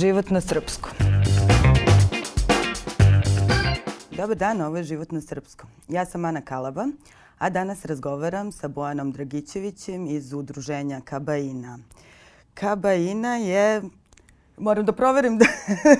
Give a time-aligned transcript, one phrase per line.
[0.00, 0.92] Život na srpskom.
[4.10, 5.70] Dobar dan, ovo je Život na srpskom.
[5.88, 6.86] Ja sam Ana Kalaba,
[7.38, 11.78] a danas razgovaram sa Bojanom Dragićevićem iz udruženja Kabaina.
[12.54, 13.82] Kabaina je
[14.56, 15.44] moram da proverim da,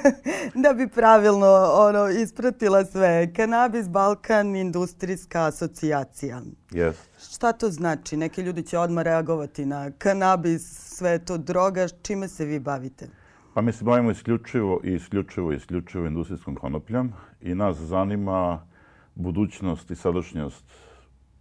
[0.65, 3.33] da bi pravilno ono ispratila sve.
[3.35, 6.43] Kanabis Balkan industrijska asocijacija.
[6.71, 6.95] Yes.
[7.35, 8.17] Šta to znači?
[8.17, 10.63] Neki ljudi će odmah reagovati na kanabis,
[10.97, 11.89] sve je to droga.
[12.03, 13.20] Čime se vi bavite?
[13.55, 18.67] Pa mi se bavimo isključivo i isključivo isključivo industrijskom konopljom i nas zanima
[19.15, 20.65] budućnost i sadašnjost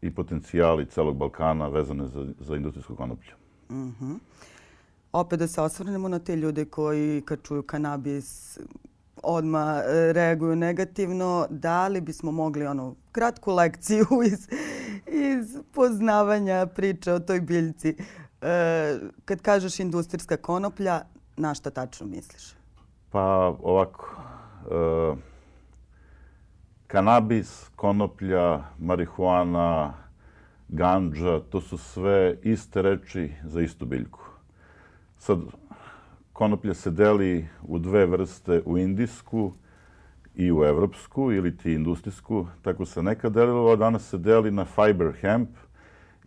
[0.02, 3.34] i potencijali celog Balkana vezane za, za industrijsku konoplju.
[3.70, 4.18] Mm -hmm
[5.12, 8.60] opet da se osvrnemo na te ljude koji kad čuju kanabis
[9.24, 14.48] odma e, reaguju negativno, da li bismo mogli ono kratku lekciju iz,
[15.08, 17.96] iz poznavanja priče o toj biljci.
[18.42, 21.02] E, kad kažeš industrijska konoplja,
[21.40, 22.54] na šta tačno misliš?
[23.10, 24.22] Pa ovako,
[24.72, 25.16] e,
[26.88, 29.94] kanabis, konoplja, marihuana,
[30.68, 34.20] ganđa, to su sve iste reči za istu biljku.
[35.18, 35.40] Sad,
[36.34, 39.54] konoplja se deli u dve vrste, u indijsku
[40.36, 42.48] i u evropsku ili ti industrijsku.
[42.62, 45.50] Tako se nekad delilo, a danas se deli na fiber hemp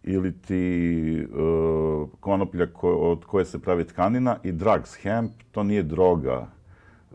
[0.04, 5.82] ili ti uh, konoplja ko, od koje se pravi tkanina i drugs hemp, to nije
[5.82, 6.46] droga,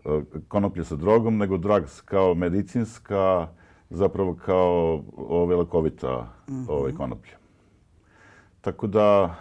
[0.06, 3.48] uh, konoplja sa drogom, nego drugs kao medicinska,
[3.90, 6.66] zapravo kao ove lekovita mm -hmm.
[6.70, 7.38] ovaj, konoplja.
[8.62, 9.36] Tako da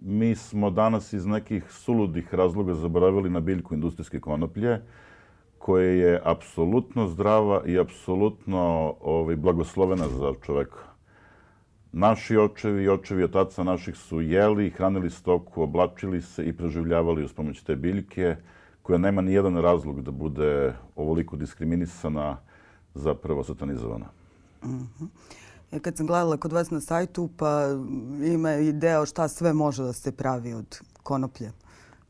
[0.00, 4.80] mi smo danas iz nekih suludih razloga zaboravili na biljku industrijske konoplje,
[5.58, 10.89] koja je apsolutno zdrava i apsolutno ovaj, blagoslovena za čoveka.
[11.92, 17.32] Naši očevi i očevi otaca naših su jeli, hranili stoku, oblačili se i preživljavali uz
[17.32, 18.36] pomoć te biljke,
[18.82, 22.36] koja nema ni jedan razlog da bude ovoliko diskriminisana,
[22.94, 24.06] zapravo satanizovana.
[24.64, 25.08] Mm -hmm.
[25.82, 27.66] Kad sam gledala kod vas na sajtu, pa
[28.24, 31.52] ima i deo šta sve može da se pravi od konoplje.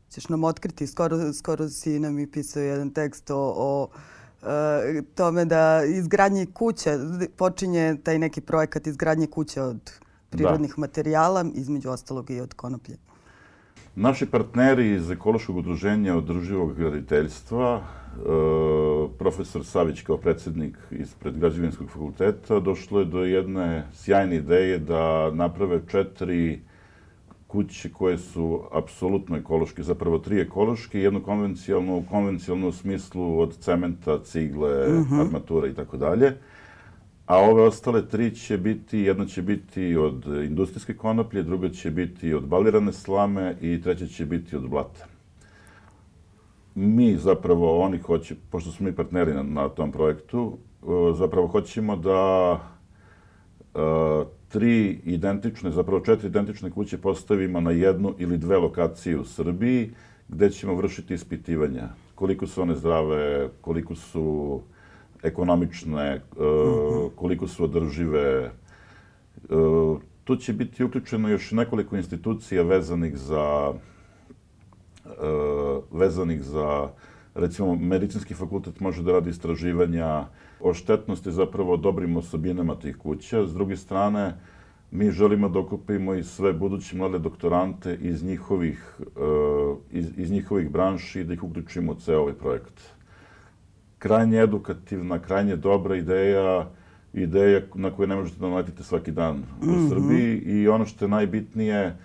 [0.09, 3.87] Ćeš nam otkriti, skoro, skoro si nam i pisao jedan tekst o, o
[5.15, 6.97] tome da izgradnje kuće,
[7.35, 9.91] počinje taj neki projekat izgradnje kuće od
[10.29, 10.81] prirodnih da.
[10.81, 12.97] materijala, između ostalog i od konoplje.
[13.95, 17.81] Naši partneri iz Ekološkog udruženja održivog graditeljstva
[18.11, 25.31] E, profesor Savić kao predsednik ispred građevinskog fakulteta došlo je do jedne sjajne ideje da
[25.31, 26.59] naprave četiri
[27.51, 34.19] kuće koje su apsolutno ekološke, zapravo tri ekološke, jednu konvencionalnu, u konvencionalnom smislu od cementa,
[34.23, 35.21] cigle, mm -hmm.
[35.21, 36.37] armatura i tako dalje.
[37.25, 42.33] A ove ostale tri će biti, jedna će biti od industrijske konoplje, druga će biti
[42.33, 45.05] od balirane slame i treća će biti od blata
[46.75, 50.57] mi zapravo, oni hoće, pošto smo mi partneri na, na tom projektu,
[51.15, 52.59] zapravo hoćemo da uh,
[54.47, 59.91] tri identične, zapravo četiri identične kuće postavimo na jednu ili dve lokacije u Srbiji,
[60.27, 61.89] gde ćemo vršiti ispitivanja.
[62.15, 64.61] Koliko su one zdrave, koliko su
[65.23, 68.51] ekonomične, uh, koliko su održive.
[69.49, 73.73] Uh, tu će biti uključeno još nekoliko institucija vezanih za
[75.05, 76.89] E, vezanih za,
[77.35, 80.25] recimo, medicinski fakultet može da radi istraživanja
[80.63, 83.47] o štetnosti zapravo dobrim osobinama tih kuća.
[83.47, 84.33] S druge strane,
[84.91, 89.09] mi želimo da okupimo i sve buduće mlade doktorante iz njihovih, e,
[89.91, 92.81] iz, iz njihovih branši i da ih uključimo u ceo ovaj projekt.
[93.99, 96.69] Krajnje edukativna, krajnje dobra ideja,
[97.13, 99.89] ideja na koju ne možete da naletite svaki dan u mm -hmm.
[99.89, 101.97] Srbiji i ono što je najbitnije,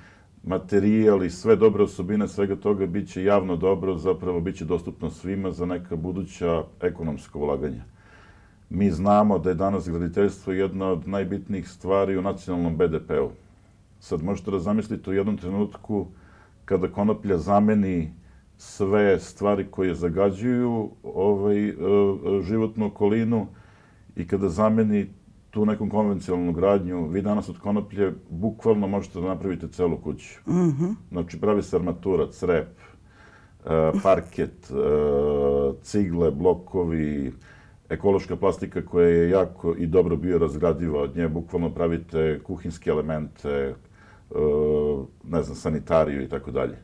[0.46, 5.66] materijal i sve dobre osobine svega toga biće javno dobro, zapravo biće dostupno svima za
[5.66, 7.95] neka buduća ekonomska ulaganja.
[8.70, 13.30] Mi znamo da je danas graditeljstvo jedna od najbitnijih stvari u nacionalnom BDP-u.
[14.00, 16.06] Sad možete da zamislite u jednom trenutku
[16.64, 18.12] kada konoplja zameni
[18.56, 21.74] sve stvari koje zagađuju ovaj, e,
[22.42, 23.46] životnu okolinu
[24.16, 25.06] i kada zameni
[25.50, 30.40] tu nekom konvencionalnu gradnju, vi danas od konoplje bukvalno možete da napravite celu kuću.
[30.46, 30.94] Mm -hmm.
[31.10, 32.68] Znači, pravi se armatura, crep,
[33.66, 34.74] e, parket, e,
[35.82, 37.32] cigle, blokovi,
[37.88, 43.48] ekološka plastika koja je jako i dobro bio razgradiva od nje, bukvalno pravite kuhinske elemente,
[43.50, 43.74] e,
[45.24, 46.76] ne znam, sanitariju i tako dalje.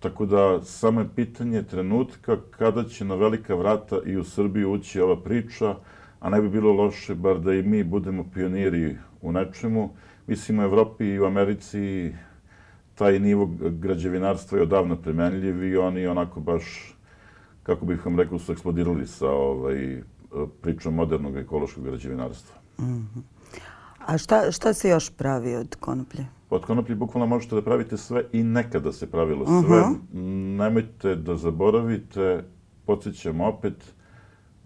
[0.00, 5.00] Tako da, samo je pitanje trenutka kada će na velika vrata i u Srbiju ući
[5.00, 5.76] ova priča,
[6.20, 9.90] a ne bi bilo loše bar da i mi budemo pioniri u nečemu.
[10.26, 12.12] Mislim, u Evropi i u Americi
[12.94, 16.94] taj nivo građevinarstva je odavno premenljiv i oni onako baš
[17.62, 20.02] kako bih vam rekao, su eksplodirali sa ovaj,
[20.62, 22.56] pričom modernog ekološkog građevinarstva.
[22.78, 23.22] Mm -hmm.
[24.06, 26.26] A šta, šta se još pravi od konoplje?
[26.50, 29.80] Od konoplje bukvalno možete da pravite sve i nekada se pravilo sve.
[29.80, 29.96] Uh -huh.
[30.56, 32.44] Nemojte da zaboravite,
[32.86, 33.94] podsjećam opet,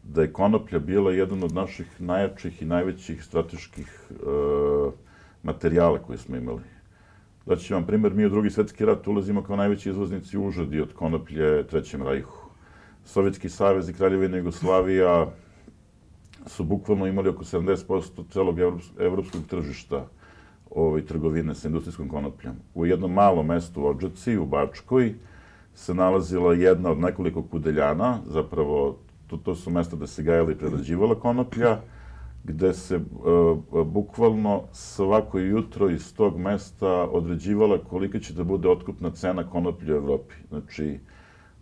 [0.03, 4.15] da je konoplja bila jedan od naših najjačih i najvećih strateških e,
[5.43, 6.63] materijala koje smo imali.
[7.47, 11.67] Daći vam primjer, mi u drugi svetski rat ulazimo kao najveći izvoznici užadi od konoplje
[11.67, 12.49] Trećem rajhu.
[13.05, 15.27] Sovjetski savez i Kraljevina Jugoslavija
[16.49, 18.59] su bukvalno imali oko 70% celog
[18.99, 20.07] evropskog tržišta
[20.71, 22.55] ovaj, trgovine sa industrijskom konopljom.
[22.75, 25.15] U jednom malom mestu u Ođaci, u Bačkoj,
[25.75, 28.97] se nalazila jedna od nekoliko kudeljana, zapravo
[29.27, 31.81] to, to su mesta gde se gajala i prerađivala konoplja,
[32.45, 39.11] gde se uh, bukvalno svako jutro iz tog mesta određivala kolika će da bude otkupna
[39.11, 40.35] cena konoplje u Evropi.
[40.49, 40.99] Znači,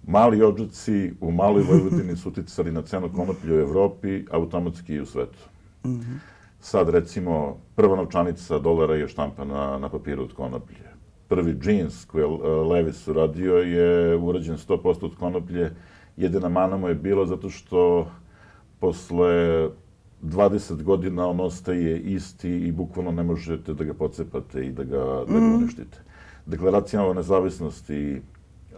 [0.06, 5.06] mali ođaci u maloj Vojvodini su uticali na cenu konoplje u Evropi, automatski i u
[5.06, 5.38] svetu.
[5.84, 6.18] Mm -hmm.
[6.60, 10.86] Sad, recimo, prva novčanica dolara je štampana na papiru od konoplje.
[11.28, 12.28] Prvi džins koji je
[12.70, 15.74] Levis uradio je urađen 100% od konoplje.
[16.16, 18.10] Jedina mana mu je bila zato što
[18.80, 19.68] posle
[20.22, 24.98] 20 godina on ostaje isti i bukvalno ne možete da ga pocepate i da ga,
[24.98, 25.54] da ga mhm.
[25.54, 25.98] uništite.
[26.46, 28.22] Deklaracija o nezavisnosti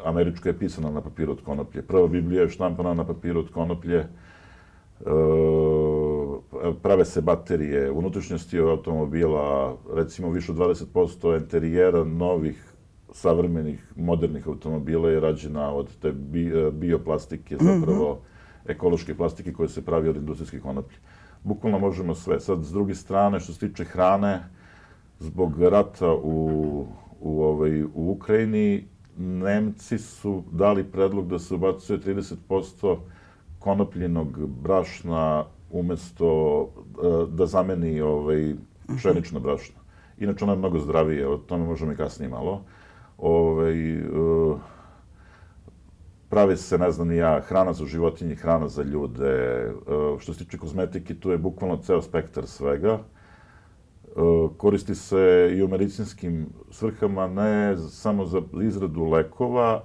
[0.05, 1.83] američka je pisana na papiru od konoplje.
[1.83, 3.99] Prva Biblija je štampana na papiru od konoplje.
[3.99, 4.09] E,
[6.83, 12.75] prave se baterije, unutrašnjosti automobila, recimo više od 20% interijera novih
[13.13, 17.65] savremenih, modernih automobila je rađena od te bi, bioplastike, mhm.
[17.65, 18.71] zapravo mm -hmm.
[18.71, 20.99] ekološke plastike koje se pravi od industrijskih konoplje.
[21.45, 22.41] Bukvalno možemo sve.
[22.41, 24.43] Sad, s druge strane, što se tiče hrane,
[25.19, 26.87] zbog rata u,
[27.21, 32.97] u, ovaj, u Ukrajini, Nemci su dali predlog da se ubacuje 30%
[33.59, 38.55] konopljenog brašna umesto e, da zameni ovaj,
[38.97, 39.77] pšenično brašno.
[40.19, 42.63] Inače, ono je mnogo zdravije, o tome možemo i kasnije malo.
[43.19, 44.05] Ovaj, e,
[46.29, 49.31] pravi se, ne znam ja, hrana za životinje, hrana za ljude.
[49.31, 49.73] E,
[50.19, 52.93] što se tiče kozmetike, tu je bukvalno ceo spektar svega.
[52.93, 53.18] E,
[54.57, 59.85] koristi se i u medicinskim svrhama, ne samo za izradu lekova,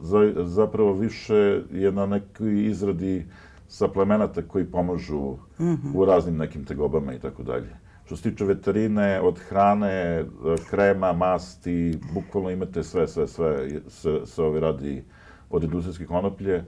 [0.00, 3.26] za, zapravo više je na nekoj izradi
[3.68, 5.94] saplemenata koji pomažu mm -hmm.
[5.94, 7.76] u raznim nekim tegobama i tako dalje.
[8.04, 10.24] Što se tiče veterine, od hrane,
[10.70, 15.04] krema, masti, bukvalno imate sve, sve, sve, se, se ovi radi
[15.50, 16.64] od industrijske konoplje.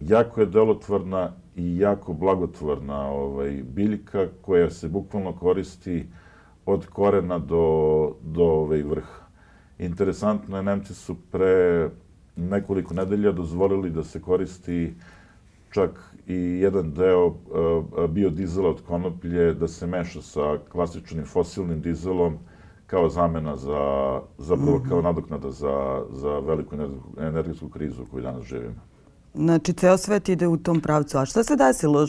[0.00, 6.25] Jako je delotvorna i jako blagotvorna ovaj, biljka koja se bukvalno koristi uh,
[6.66, 9.26] od korena do, do ovaj vrha.
[9.78, 11.90] Interesantno je, Nemci su pre
[12.36, 14.94] nekoliko nedelja dozvolili da se koristi
[15.70, 22.38] čak i jedan deo uh, biodizela od konoplje da se meša sa klasičnim fosilnim dizelom
[22.86, 24.88] kao zamena za, zapravo -hmm.
[24.88, 26.76] kao nadoknada za, za veliku
[27.18, 28.80] energetsku krizu koju danas živimo.
[29.34, 31.18] Znači, ceo svet ide u tom pravcu.
[31.18, 32.02] A šta se desilo?
[32.02, 32.06] E,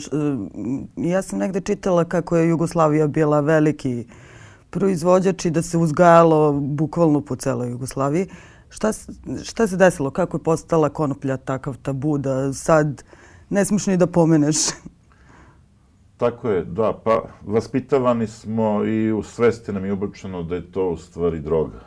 [0.96, 4.27] ja sam negde čitala kako je Jugoslavija bila veliki uh,
[4.70, 8.26] proizvođač i da se uzgajalo bukvalno po celoj Jugoslaviji.
[8.68, 8.92] Šta,
[9.44, 10.10] šta se desilo?
[10.10, 13.04] Kako je postala konoplja takav tabu da sad
[13.50, 14.56] ne smiješ ni da pomeneš?
[16.16, 17.00] Tako je, da.
[17.04, 21.80] Pa, vaspitavani smo i u svesti nam je ubočeno da je to u stvari droga.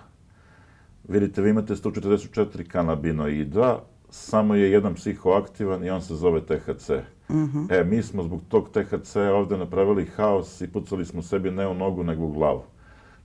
[1.07, 6.89] Vidite, vi imate 144 kanabinoida, samo je jedan psihoaktivan i on se zove THC.
[7.29, 7.67] Mm -hmm.
[7.69, 11.73] E, mi smo zbog tog THC ovde napravili haos i pucali smo sebi ne u
[11.73, 12.63] nogu, nego u glavu.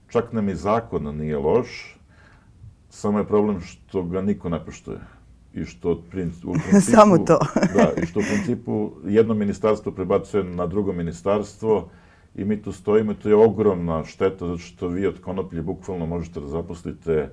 [0.09, 1.97] Čak nam i zakon nije loš,
[2.89, 4.99] samo je problem što ga niko ne poštuje.
[5.53, 6.53] I što u principu...
[6.79, 7.39] samo to.
[7.75, 11.89] da, i što u principu jedno ministarstvo prebacuje na drugo ministarstvo
[12.35, 16.39] i mi tu stojimo to je ogromna šteta zato što vi od konoplje bukvalno možete
[16.39, 17.29] da zaposlite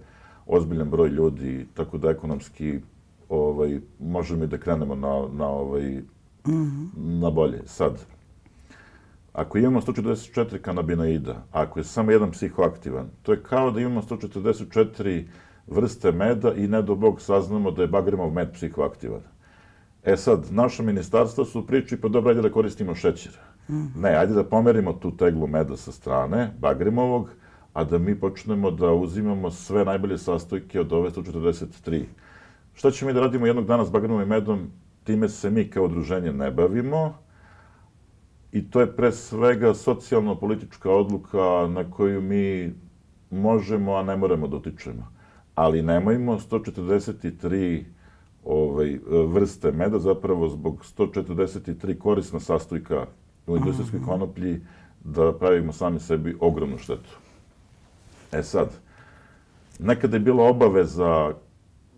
[0.46, 2.80] ozbiljan broj ljudi, tako da ekonomski
[3.28, 5.82] ovaj, možemo i da krenemo na, na, ovaj,
[6.46, 6.88] mm -hmm.
[7.20, 7.62] na bolje.
[7.66, 8.06] Sad,
[9.34, 15.24] Ako imamo 144 kanabinoida, ako je samo jedan psihoaktivan, to je kao da imamo 144
[15.66, 19.20] vrste meda i ne do Bog saznamo da je bagremov med psihoaktivan.
[20.04, 23.38] E sad, naša ministarstva su priči, pa dobro, ajde da koristimo šećer.
[23.68, 24.00] Mm.
[24.00, 27.30] Ne, ajde da pomerimo tu teglu meda sa strane, bagremovog,
[27.72, 32.04] a da mi počnemo da uzimamo sve najbolje sastojke od ove 143.
[32.74, 34.70] Šta ćemo mi da radimo jednog dana s bagremovim medom?
[35.04, 37.14] Time se mi kao udruženje ne bavimo,
[38.54, 42.74] I to je pre svega socijalno-politička odluka na koju mi
[43.30, 45.08] možemo, a ne moramo da utičemo.
[45.54, 47.84] Ali nemojmo 143
[48.44, 53.06] ovaj, vrste meda, zapravo zbog 143 korisna sastojka
[53.46, 54.60] u industrijskoj konoplji,
[55.04, 57.18] da pravimo sami sebi ogromnu štetu.
[58.32, 58.70] E sad,
[59.78, 61.34] nekada je bila obaveza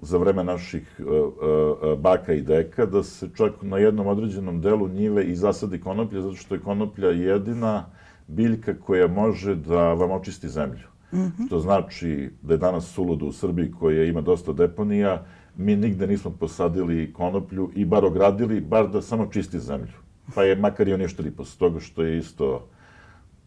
[0.02, 4.88] za vreme naših uh, uh, baka i deka da se čak na jednom određenom delu
[4.88, 7.86] njive i zasadi konoplja, zato što je konoplja jedina
[8.26, 10.88] biljka koja može da vam očisti zemlju.
[11.12, 11.46] Mm -hmm.
[11.46, 15.24] Što znači da je danas suludo u Srbiji koja ima dosta deponija,
[15.56, 19.94] mi nigde nismo posadili konoplju i bar ogradili, bar da samo čisti zemlju.
[20.34, 22.68] Pa je makar i uništili posle toga što je isto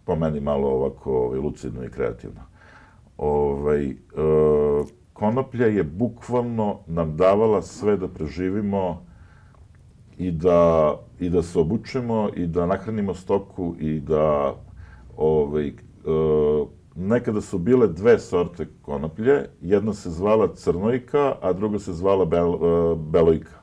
[0.06, 2.41] po meni malo ovako ovaj, lucidno i kreativno.
[3.18, 3.96] Ovaj, e,
[5.20, 9.06] konoplja je bukvalno nam davala sve da preživimo
[10.18, 14.56] i da, i da se obučemo i da nahranimo stoku i da
[15.18, 15.74] ovaj, e,
[16.96, 22.54] nekada su bile dve sorte konoplje, jedna se zvala crnojka, a druga se zvala bel,
[22.54, 23.60] e, belojka.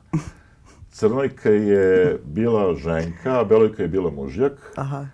[0.89, 4.73] Crnojka je bila ženka, a belojka je bila mužjak.
[4.75, 5.05] Aha.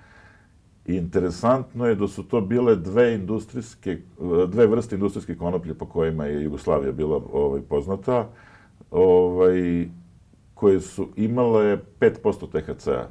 [0.86, 3.98] Interesantno je da su to bile dve industrijske,
[4.48, 8.30] dve vrste industrijske konoplje po kojima je Jugoslavija bila ovaj, poznata,
[8.92, 9.88] ovaj,
[10.54, 13.08] koje su imale 5% THC-a.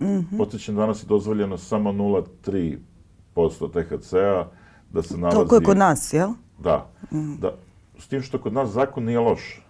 [0.00, 0.38] Mm -hmm.
[0.38, 4.46] Podsjećam, danas je dozvoljeno samo 0,3% THC-a
[4.92, 5.36] da se nalazi...
[5.36, 6.30] Toliko je kod nas, jel?
[6.58, 6.90] Da.
[7.12, 7.34] Mm.
[7.40, 7.54] da.
[7.98, 9.62] S tim što kod nas zakon nije loš.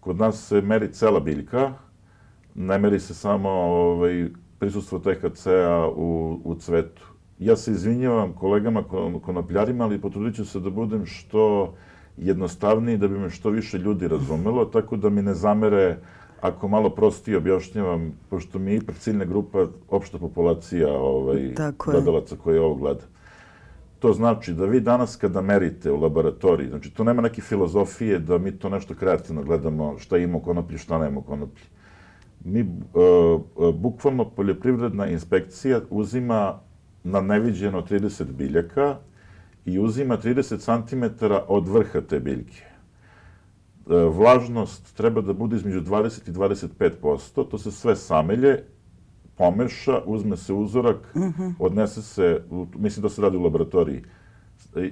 [0.00, 1.72] Kod nas se meri cela biljka,
[2.54, 4.28] ne meri se samo ovaj,
[4.64, 7.02] prisustvo THC-a u, u cvetu.
[7.38, 8.84] Ja se izvinjavam kolegama
[9.22, 11.74] konopljarima, ali potrudit ću se da budem što
[12.16, 15.98] jednostavniji, da bi me što više ljudi razumelo, tako da mi ne zamere
[16.40, 21.54] ako malo prostije objašnjavam, pošto mi je ipak ciljna grupa opšta populacija ovaj,
[21.84, 23.04] gledalaca koji ovo gleda.
[23.98, 28.38] To znači da vi danas kada merite u laboratoriji, znači to nema neke filozofije da
[28.38, 31.64] mi to nešto kreativno gledamo šta ima u konoplji, šta nema u konoplji
[32.44, 36.60] mi, uh, bukvalno poljoprivredna inspekcija uzima
[37.04, 38.96] na neviđeno 30 biljaka
[39.64, 42.62] i uzima 30 cm od vrha te biljke.
[43.86, 48.64] Uh, vlažnost treba da bude između 20 i 25%, to se sve samelje,
[49.36, 51.52] pomeša, uzme se uzorak, mm -hmm.
[51.58, 52.42] odnese se,
[52.76, 54.02] mislim da se radi u laboratoriji,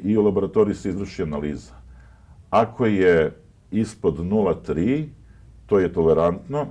[0.02, 1.72] i u laboratoriji se izvrši analiza.
[2.50, 3.36] Ako je
[3.70, 5.06] ispod 0,3,
[5.66, 6.66] to je tolerantno,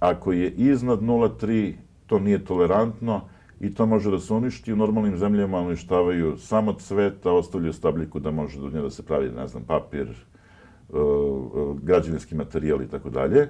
[0.00, 1.74] Ako je iznad 0,3,
[2.06, 3.20] to nije tolerantno
[3.60, 4.72] i to može da se uništi.
[4.72, 9.02] U normalnim zemljama uništavaju samo cvet, a ostavljaju stabljiku da može do nje da se
[9.02, 10.08] pravi, ne znam, papir,
[10.88, 13.48] uh, uh, građevinski materijal i tako dalje.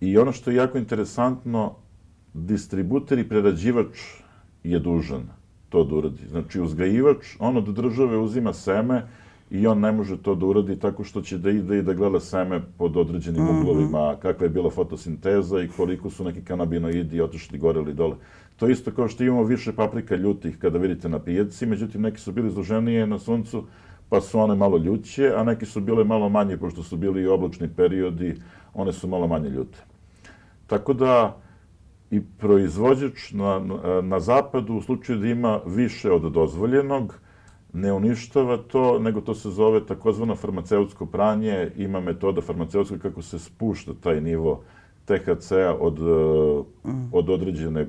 [0.00, 1.74] I ono što je jako interesantno,
[2.34, 3.98] distributer i prerađivač
[4.64, 5.28] je dužan
[5.68, 6.28] to da uradi.
[6.28, 9.08] Znači, uzgajivač, on od države uzima seme,
[9.50, 12.20] i on ne može to da uradi tako što će da ide i da gleda
[12.20, 13.60] seme pod određenim mm -hmm.
[13.60, 18.16] uglovima, kakva je bila fotosinteza i koliko su neki kanabinoidi otišli gore ili dole.
[18.56, 22.32] To isto kao što imamo više paprika ljutih kada vidite na pijaci, međutim neki su
[22.32, 23.64] bili izloženije na suncu,
[24.08, 27.26] pa su one malo ljuće, a neki su bile malo manje, pošto su bili i
[27.26, 28.34] oblačni periodi,
[28.74, 29.78] one su malo manje ljute.
[30.66, 31.36] Tako da
[32.10, 33.60] i proizvođač na,
[34.02, 37.14] na, zapadu, u slučaju da ima više od dozvoljenog,
[37.76, 41.70] ne uništava to, nego to se zove takozvano farmaceutsko pranje.
[41.76, 44.62] Ima metoda farmaceutska kako se spušta taj nivo
[45.04, 46.00] THC-a od,
[46.84, 47.08] mm.
[47.12, 47.86] od određene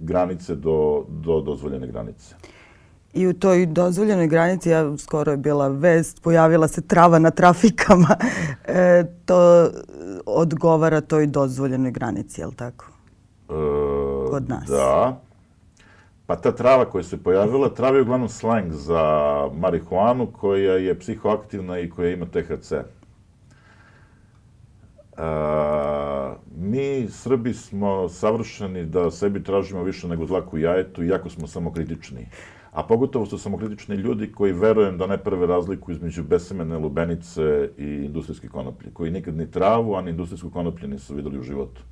[0.00, 2.34] granice do, do dozvoljene granice.
[3.12, 8.16] I u toj dozvoljenoj granici, ja skoro je bila vest, pojavila se trava na trafikama.
[8.70, 9.70] E, to
[10.26, 12.84] odgovara toj dozvoljenoj granici, je li tako?
[13.48, 14.68] E, Kod nas.
[14.68, 15.20] Da.
[16.28, 19.02] Pa ta trava koja se pojavila, trava je uglavnom slang za
[19.54, 22.72] marihuanu koja je psihoaktivna i koja ima THC.
[25.16, 32.26] A, mi, Srbi, smo savršeni da sebi tražimo više nego dlaku jajetu, iako smo samokritični.
[32.72, 37.84] A pogotovo su samokritični ljudi koji verujem da ne prve razliku između besemene lubenice i
[37.84, 41.82] industrijske konoplje, koji nikad ni travu, a ni industrijsku konoplje nisu videli u životu.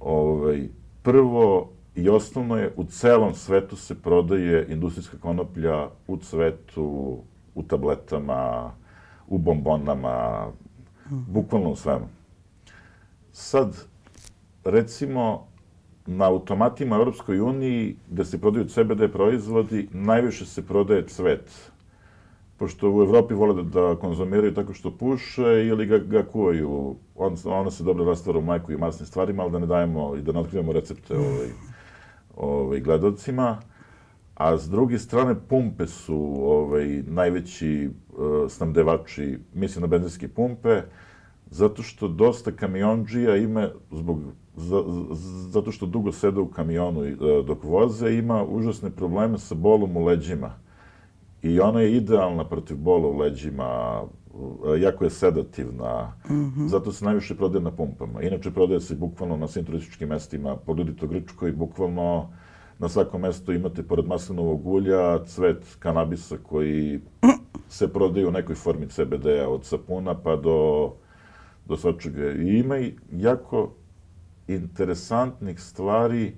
[0.00, 0.68] Ove, ovaj,
[1.02, 7.18] prvo, I osnovno je, u celom svetu se prodaje industrijska konoplja u cvetu,
[7.54, 8.72] u tabletama,
[9.28, 10.46] u bombonama,
[11.10, 12.06] bukvalno u svemu.
[13.32, 13.84] Sad,
[14.64, 15.46] recimo,
[16.06, 21.70] na automatima u Europskoj uniji, gde se prodaju CBD proizvodi, najviše se prodaje cvet.
[22.56, 26.96] Pošto u Evropi vole da, da konzumiraju tako što puše ili ga, ga kuvaju.
[27.14, 30.22] On, ona se dobro rastvara u majku i masnim stvarima, ali da ne dajemo i
[30.22, 31.48] da ne otkrivamo recepte ovaj,
[32.36, 33.58] ovaj, gledalcima,
[34.34, 40.82] a s druge strane pumpe su ovaj, najveći uh, snabdevači, mislim na benzinske pumpe,
[41.50, 44.20] zato što dosta kamionđija ima, zbog,
[44.56, 44.82] za,
[45.48, 47.16] zato što dugo sede u kamionu e,
[47.46, 50.54] dok voze, ima užasne probleme sa bolom u leđima.
[51.42, 54.02] I ona je idealna protiv bola u leđima,
[54.78, 56.68] jako je sedativna, mm -hmm.
[56.68, 58.22] zato se najviše prodaje na pumpama.
[58.22, 62.28] Inače, prodaje se bukvalno na svim turističkim mestima, pogledajte u Grčkoj, bukvalno
[62.78, 67.00] na svakom mestu imate, pored maslinovog ulja, cvet kanabisa koji
[67.68, 70.92] se prodaje u nekoj formi CBD-a, od sapuna pa do,
[71.66, 72.32] do svačega.
[72.32, 73.72] I ima i jako
[74.48, 76.34] interesantnih stvari.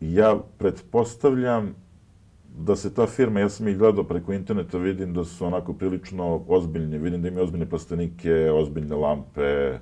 [0.00, 1.74] Ja pretpostavljam
[2.58, 6.44] da se ta firma, ja sam ih gledao preko interneta, vidim da su onako prilično
[6.48, 9.78] ozbiljni, vidim da imaju ozbiljne plastenike, ozbiljne lampe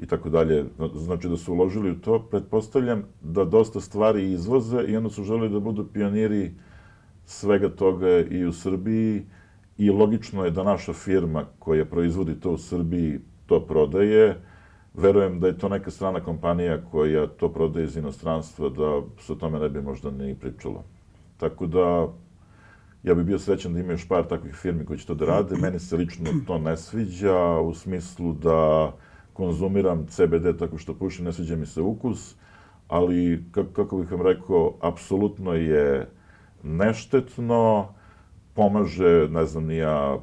[0.00, 0.64] i tako dalje.
[0.94, 2.22] Znači da su uložili u to.
[2.30, 6.52] Pretpostavljam da dosta stvari izvoze i onda su želi da budu pioniri
[7.24, 9.22] svega toga i u Srbiji
[9.78, 14.40] i logično je da naša firma koja proizvodi to u Srbiji to prodaje.
[14.94, 19.36] Verujem da je to neka strana kompanija koja to prodaje iz inostranstva, da se o
[19.36, 20.84] tome ne bi možda ni pričalo.
[21.42, 22.08] Tako da,
[23.02, 25.56] ja bih bio srećan da ima još par takvih firmi koji će to da rade.
[25.56, 28.92] Meni se lično to ne sviđa u smislu da
[29.32, 32.36] konzumiram CBD tako što pušim, ne sviđa mi se ukus,
[32.88, 36.08] ali, kako bih vam rekao, apsolutno je
[36.62, 37.88] neštetno,
[38.54, 40.18] pomaže, ne znam, nija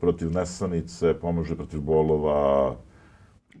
[0.00, 2.76] protiv nesanice, pomaže protiv bolova,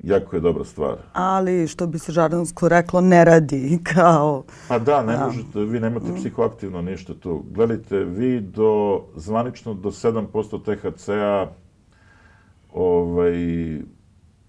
[0.02, 0.96] jako je dobra stvar.
[1.12, 4.44] Ali, što bi se žardansko reklo, ne radi kao...
[4.68, 5.26] Pa da, ne da.
[5.26, 6.16] možete, vi nemate mm.
[6.16, 7.44] psihoaktivno ništa tu.
[7.50, 11.46] Gledajte, vi do, zvanično do 7% THC-a
[12.72, 13.34] ovaj,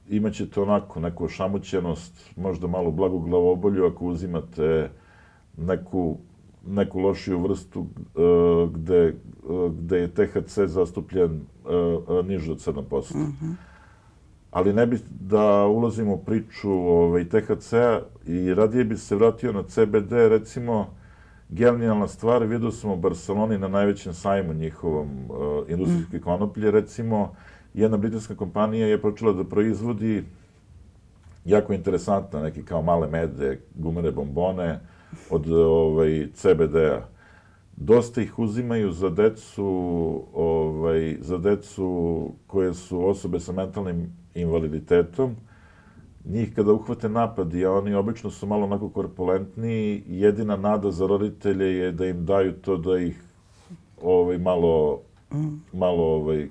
[0.10, 4.90] imaćete onako neku šamućenost, možda malo blagu glavobolju ako uzimate
[5.58, 6.18] neku,
[6.68, 11.42] neku lošiju vrstu uh, gde, uh, gde je THC zastupljen
[12.10, 13.16] uh, niže od 7%.
[13.16, 13.75] Mm -hmm
[14.56, 19.64] ali ne bi da ulazim u priču ovaj, THC-a i radije bi se vratio na
[19.64, 20.88] CBD, recimo,
[21.50, 26.22] genijalna stvar, vidio sam u Barceloni na najvećem sajmu njihovom uh, industrijske mm.
[26.22, 27.36] konoplje, recimo,
[27.74, 30.24] jedna britanska kompanija je počela da proizvodi
[31.46, 34.80] jako interesantna, neki kao male mede, gumene bombone
[35.30, 37.08] od ovaj, CBD-a.
[37.76, 39.66] Dosta ih uzimaju za decu,
[40.34, 45.36] ovaj, za decu koje su osobe sa mentalnim invaliditetom,
[46.26, 51.78] njih kada uhvate napadi, a oni obično su malo onako korpulentniji, jedina nada za roditelje
[51.78, 53.24] je da im daju to da ih
[54.02, 55.02] ovaj, malo,
[55.74, 56.48] malo ovaj,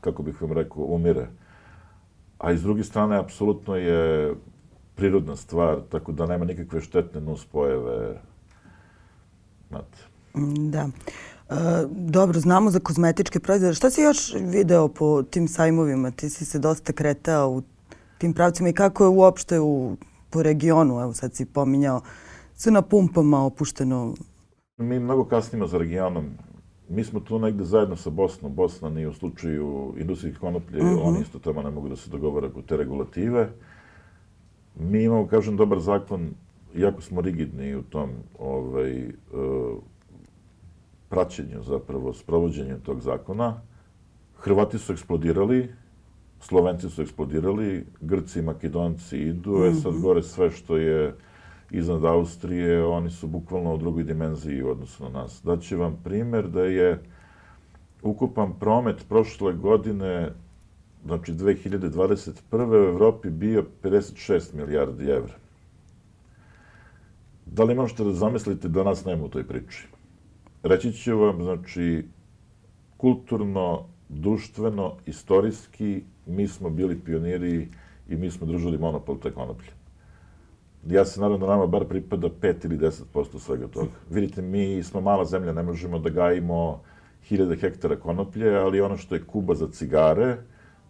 [0.00, 1.26] kako bih vam rekao, umire.
[2.38, 4.34] A iz druge strane, apsolutno je
[4.94, 8.20] prirodna stvar, tako da nema nikakve štetne nuspojeve.
[9.68, 9.98] Znate.
[10.70, 10.88] Da.
[11.90, 13.74] Dobro, znamo za kozmetičke proizvode.
[13.74, 16.10] Šta si još video po tim sajmovima?
[16.10, 17.62] Ti si se dosta kretao u
[18.18, 19.96] tim pravcima i kako je uopšte u,
[20.30, 21.00] po regionu?
[21.00, 22.00] Evo sad si pominjao
[22.54, 24.14] sve na pumpama opušteno.
[24.76, 26.26] Mi mnogo kasnimo za regionom.
[26.88, 28.54] Mi smo tu negde zajedno sa Bosnom.
[28.54, 30.94] Bosna nije u slučaju industrijskih konoplje, mhm.
[30.94, 31.00] -huh.
[31.02, 33.50] oni isto tamo ne mogu da se dogovore oko te regulative.
[34.76, 36.34] Mi imamo, kažem, dobar zakon,
[36.74, 39.12] jako smo rigidni u tom ovaj, uh,
[41.08, 43.60] praćenju, zapravo, sprovođenju tog zakona.
[44.38, 45.68] Hrvati su eksplodirali,
[46.40, 50.02] Slovenci su eksplodirali, Grci i Makedonci idu, e sad mhm.
[50.02, 51.14] gore sve što je
[51.70, 55.40] iznad Austrije, oni su bukvalno u drugoj dimenziji u odnosu na nas.
[55.44, 57.02] Daću vam primer da je
[58.02, 60.32] ukupan promet prošle godine,
[61.04, 62.70] znači 2021.
[62.70, 65.34] u Evropi bio 56 milijardi evra.
[67.46, 69.88] Da li možete da zamislite da nas nema u toj priči?
[70.64, 72.04] Reći ću vam, znači,
[72.96, 77.68] kulturno, društveno, istorijski, mi smo bili pioniri
[78.08, 79.70] i mi smo držali monopol te konoplje.
[80.86, 83.90] Ja se nadam da nama bar pripada 5 ili 10% svega toga.
[84.10, 86.82] Vidite, mi smo mala zemlja, ne možemo da gajimo
[87.22, 90.36] hiljade hektara konoplje, ali ono što je kuba za cigare,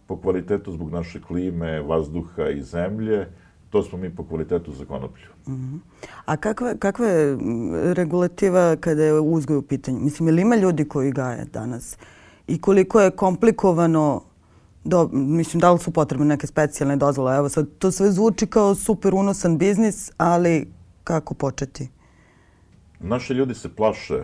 [0.07, 3.27] po kvalitetu zbog naše klime, vazduha i zemlje,
[3.75, 5.25] to smo mi po kvalitetu za konoplju.
[5.47, 5.79] Mm -hmm.
[6.25, 7.37] A kakva, kakva je
[7.93, 9.99] regulativa kada je uzgoj u pitanju?
[9.99, 11.97] Mislim, ili ima ljudi koji gaje danas?
[12.47, 14.21] I koliko je komplikovano
[14.83, 17.35] Do, mislim, da li su potrebne neke specijalne dozvole?
[17.35, 20.67] Evo sad, to sve zvuči kao super unosan biznis, ali
[21.03, 21.89] kako početi?
[22.99, 24.23] Naši ljudi se plaše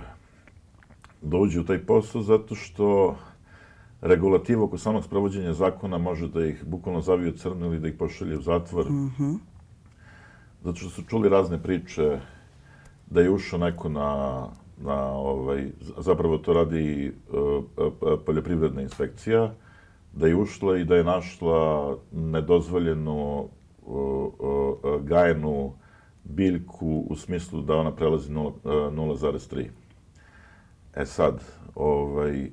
[1.22, 3.16] da uđu u taj posao zato što
[4.02, 8.38] regulativa oko samog sprovođenja zakona može da ih bukvalno zaviju crno ili da ih pošalje
[8.38, 8.92] u zatvor.
[8.92, 9.38] Mm -hmm.
[10.64, 12.20] Zato što su čuli razne priče
[13.10, 17.64] da je ušao neko na, na ovaj, zapravo to radi uh,
[18.26, 19.54] poljoprivredna inspekcija,
[20.14, 23.50] da je ušla i da je našla nedozvoljenu
[25.02, 25.74] gajenu
[26.24, 29.66] biljku u smislu da ona prelazi 0,3.
[30.96, 31.44] E sad,
[31.76, 32.52] ovaj,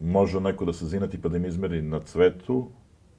[0.00, 2.70] može neko da se zinati pa da im izmeri na cvetu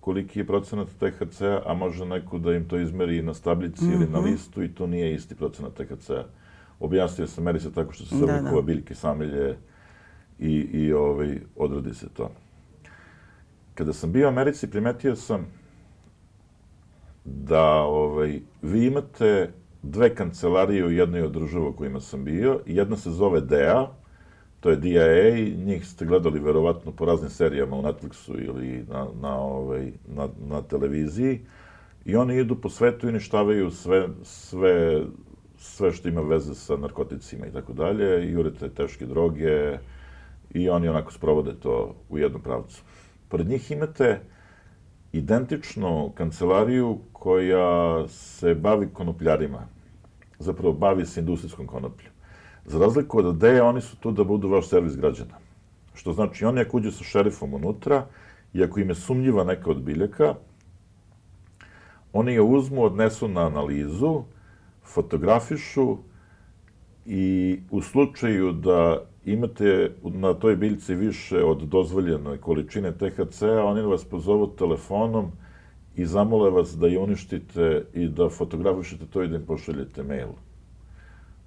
[0.08, 3.96] koliki je procenat THC-a, a može neko da im to izmeri na stablici mm -hmm.
[3.96, 4.30] ili na mhm.
[4.30, 6.24] listu i to nije isti procenat THC-a.
[6.80, 8.62] Objasnio sam, meri se tako što se da, da.
[8.62, 9.58] biljke samilje
[10.40, 12.32] i, i ovaj, odradi se to.
[13.76, 15.46] Kada sam bio u Americi, primetio sam
[17.26, 19.52] da ovaj, vi imate
[19.84, 22.62] dve kancelarije u jednoj od država u kojima sam bio.
[22.66, 23.88] Jedna se zove DEA,
[24.60, 25.32] to je DIA,
[25.66, 30.62] njih ste gledali verovatno po raznim serijama u Netflixu ili na, na, ovaj, na, na
[30.62, 31.40] televiziji.
[32.06, 35.02] I oni idu po svetu i ništavaju sve, sve,
[35.58, 39.78] sve što ima veze sa narkoticima i tako dalje, i urete teške droge
[40.54, 42.82] i oni onako sprovode to u jednom pravcu.
[43.30, 44.20] Pored njih imate
[45.14, 49.68] identičnu kancelariju koja se bavi konopljarima.
[50.40, 52.17] Zapravo bavi se industrijskom konopljom.
[52.68, 55.40] Za razliku od ADE, oni su tu da budu vaš servis građana.
[55.96, 58.06] Što znači, oni ako uđu sa šerifom unutra,
[58.54, 60.36] i ako im je sumnjiva neka od biljaka,
[62.14, 64.24] oni je uzmu, odnesu na analizu,
[64.84, 65.98] fotografišu
[67.06, 74.06] i u slučaju da imate na toj biljci više od dozvoljene količine THC-a, oni vas
[74.06, 75.32] pozovu telefonom
[75.96, 80.30] i zamole vas da je uništite i da fotografišete to i da im pošaljete mail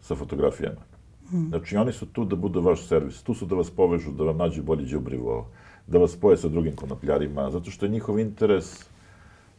[0.00, 0.89] sa fotografijama.
[1.30, 1.48] Hmm.
[1.48, 3.22] Znači, oni su tu da budu vaš servis.
[3.22, 5.46] Tu su da vas povežu, da vam nađu bolje džubrivo,
[5.86, 8.90] da vas spoje sa drugim konopljarima, zato što je njihov interes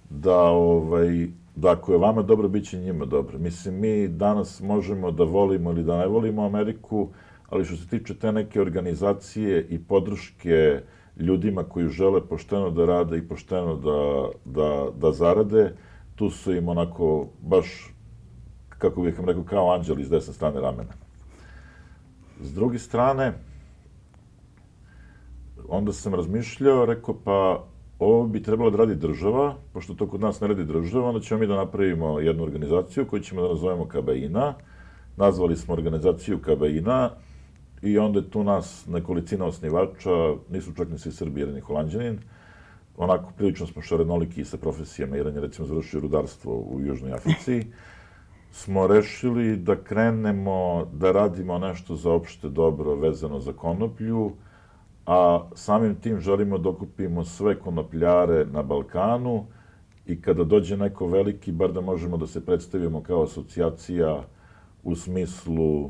[0.10, 3.40] da, ovaj, da ako je vama dobro, bit će njima dobro.
[3.40, 7.10] Mislim, mi danas možemo da volimo ili da ne volimo Ameriku,
[7.50, 10.82] ali što se tiče te neke organizacije i podrške
[11.20, 15.74] ljudima koji žele pošteno da rade i pošteno da, da, da zarade,
[16.16, 17.94] tu su im onako baš,
[18.70, 21.01] kako bih vam rekao, kao anđeli iz desne strane ramena.
[22.42, 23.34] S druge strane,
[25.68, 27.64] onda sam razmišljao, rekao, pa
[28.00, 31.40] ovo bi trebalo da radi država, pošto to kod nas ne radi država, onda ćemo
[31.40, 34.54] mi da napravimo jednu organizaciju koju ćemo da nazovemo Kabaina.
[35.18, 37.10] Nazvali smo organizaciju Kabaina
[37.82, 42.20] i onda je tu nas nekolicina osnivača, nisu čak ni svi Srbi, jedan je holandjanin.
[42.98, 47.66] Onako, prilično smo šarenoliki sa profesijama, jedan je recimo završio rudarstvo u Južnoj Africi
[48.52, 54.32] smo rešili da krenemo da radimo nešto za opšte dobro vezano za konoplju,
[55.06, 59.46] a samim tim želimo da okupimo sve konopljare na Balkanu
[60.06, 64.24] i kada dođe neko veliki, bar da možemo da se predstavimo kao asocijacija
[64.84, 65.90] u smislu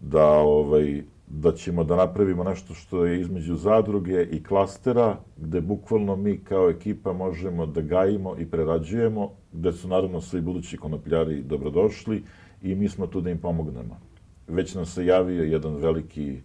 [0.00, 6.16] da ovaj, da ćemo da napravimo nešto što je između zadruge i klastera, gde bukvalno
[6.16, 12.22] mi kao ekipa možemo da gajimo i prerađujemo, gde su naravno svi budući konopljari dobrodošli
[12.62, 14.00] i mi smo tu da im pomognemo.
[14.48, 16.40] Već nam se javio jedan veliki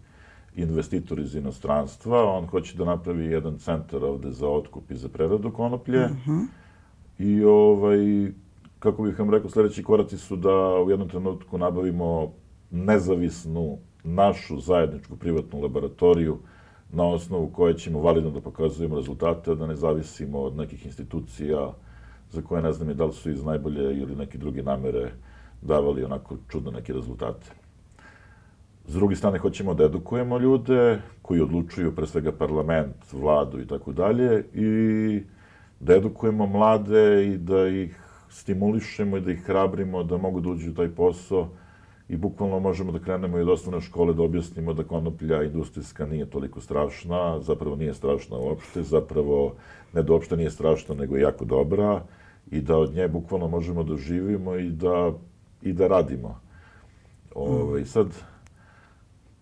[0.55, 5.51] investitor iz inostranstva, on hoće da napravi jedan centar ovde za otkup i za preradu
[5.51, 5.99] konoplje.
[5.99, 6.45] Mm -hmm.
[7.19, 8.31] I ovaj,
[8.79, 12.33] kako bih vam rekao, sledeći koraci su da u jednom trenutku nabavimo
[12.71, 16.37] nezavisnu našu zajedničku privatnu laboratoriju
[16.91, 21.73] na osnovu koje ćemo validno da pokazujemo rezultate, da ne zavisimo od nekih institucija
[22.31, 25.11] za koje ne znam i da li su iz najbolje ili neke druge namere
[25.61, 27.51] davali onako čudne neke rezultate.
[28.87, 33.91] S druge strane, hoćemo da edukujemo ljude koji odlučuju, pre svega parlament, vladu i tako
[33.91, 35.23] dalje, i
[35.79, 37.97] da edukujemo mlade i da ih
[38.29, 41.47] stimulišemo i da ih hrabrimo da mogu da uđu u taj posao,
[42.11, 46.25] i bukvalno možemo da krenemo i od osnovne škole da objasnimo da konoplja industrijska nije
[46.29, 49.53] toliko strašna, zapravo nije strašna uopšte, zapravo
[49.93, 52.03] ne da uopšte nije strašna, nego je jako dobra
[52.51, 55.13] i da od nje bukvalno možemo da živimo i da,
[55.61, 56.39] i da radimo.
[57.35, 57.85] Ove, ovaj.
[57.85, 58.07] Sad,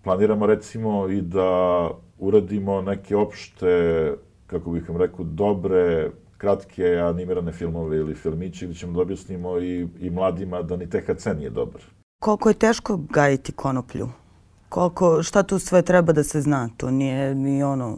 [0.04, 4.14] planiramo recimo i da uradimo neke opšte,
[4.48, 9.88] kako bih vam rekao, dobre, kratke animirane filmove ili filmiće gde ćemo da objasnimo i,
[10.00, 14.10] i mladima da ni THC nije dobar Koliko je teško gajiti konoplju?
[14.70, 16.70] Koliko, šta tu sve treba da se zna?
[16.78, 17.98] To nije ni ono,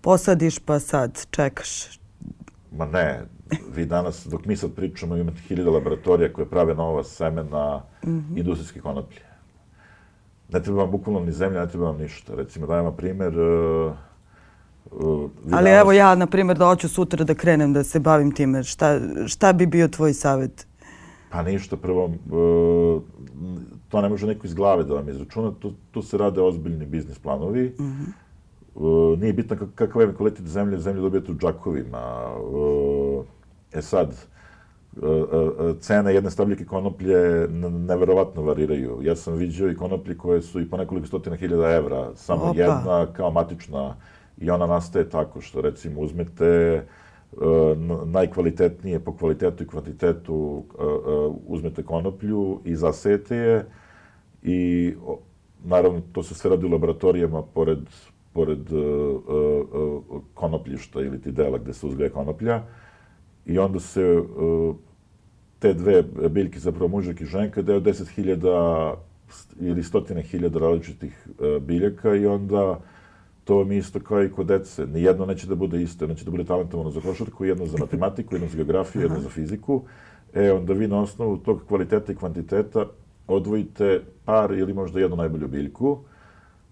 [0.00, 2.00] posadiš pa sad čekaš.
[2.72, 3.22] Ma ne,
[3.74, 8.38] vi danas, dok mi sad pričamo, imate hiljada laboratorija koje prave nova semena mm -hmm.
[8.38, 9.22] industrijske konoplje.
[10.52, 12.34] Ne treba vam bukvalno ni zemlja, ne treba vam ništa.
[12.34, 13.92] Recimo, dajem vam primer, uh,
[14.90, 15.80] uh, Ali danas...
[15.80, 19.52] evo ja, na primjer, da hoću sutra da krenem da se bavim time, šta, šta
[19.52, 20.69] bi bio tvoj savjet?
[21.30, 22.14] Pa ništa, prvo, e,
[23.88, 27.18] to ne može neko iz glave da vam izračuna, tu, tu se rade ozbiljni biznis
[27.18, 27.74] planovi.
[27.78, 29.20] Mm -hmm.
[29.20, 32.34] nije bitno kakav je kvalitet zemlje, zemlju dobijete u džakovima.
[33.72, 34.26] E sad,
[35.80, 37.48] cene jedne stabljike konoplje
[37.88, 38.98] neverovatno variraju.
[39.02, 42.60] Ja sam vidio i konoplje koje su i po nekoliko stotina hiljada evra, samo Opa.
[42.60, 43.96] jedna kao matična
[44.38, 46.82] i ona nastaje tako što recimo uzmete
[48.06, 50.64] najkvalitetnije po kvalitetu i kvantitetu
[51.46, 53.66] uzmete konoplju i zasete je
[54.42, 54.92] i
[55.64, 57.78] naravno to se sve radi u laboratorijama pored
[58.32, 62.62] pored uh, konopljišta ili ti dela gde se uzgaja konoplja.
[63.46, 64.22] I onda se
[65.58, 68.94] te dve biljke, zapravo mužak i ženka, daju 10.000
[69.60, 71.28] ili stotine hiljada različitih
[71.60, 72.80] biljaka i onda
[73.50, 74.86] to vam isto kao i kod dece.
[74.86, 78.48] Nijedno neće da bude isto, neće da bude talentovano za košarku, jedno za matematiku, jedno
[78.48, 79.82] za geografiju, jedno za fiziku.
[80.34, 82.86] E, onda vi na osnovu tog kvaliteta i kvantiteta
[83.26, 85.98] odvojite par ili možda jednu najbolju biljku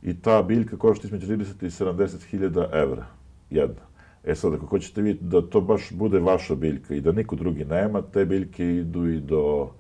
[0.02, 3.06] i ta biljka košta između 30 i 70 hiljada evra.
[3.50, 3.82] Jedna.
[4.24, 7.64] E sad, ako hoćete vidjeti da to baš bude vaša biljka i da niko drugi
[7.64, 9.70] nema, te biljke idu i do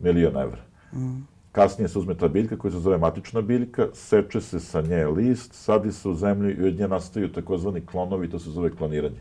[0.00, 0.60] miliona evra.
[0.92, 1.31] Mm.
[1.52, 5.54] Kasnije se uzme ta biljka koja se zove matična biljka, seče se sa nje list,
[5.54, 9.20] sadi se u zemlju i od nje nastaju takozvani klonovi, to se zove kloniranje.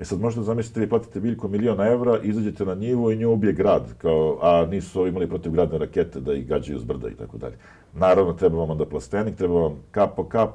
[0.00, 3.52] E sad možete zamisliti, vi platite biljku miliona evra, izađete na njivu i nju ubije
[3.52, 7.38] grad, kao, a nisu imali protiv gradne rakete da ih gađaju s brda i tako
[7.38, 7.56] dalje.
[7.92, 10.50] Naravno, treba vam onda plastenik, treba vam kap po kap